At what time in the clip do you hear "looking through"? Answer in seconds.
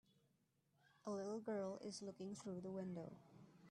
2.01-2.61